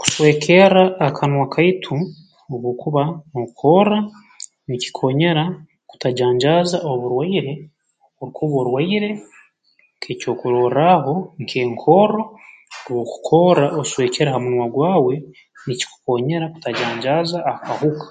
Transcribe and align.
Kuswekerra 0.00 0.84
akanwa 1.06 1.46
kaitu 1.54 1.96
obu 2.52 2.66
okuba 2.74 3.02
nookorra 3.32 3.98
nikikoonyera 4.68 5.44
kutajanjaaza 5.90 6.78
oburwaire 6.92 7.52
orukuba 8.20 8.54
orwaire 8.62 9.10
nk'ekyokurorraaho 9.96 11.14
nk'enkorro 11.42 12.22
obu 12.86 12.98
okukorra 13.04 13.66
oswekere 13.80 14.28
ha 14.34 14.38
munwa 14.44 14.66
gwawe 14.74 15.14
nikikukoonyera 15.66 16.46
kutajanjaaza 16.52 17.38
akahuka 17.52 18.06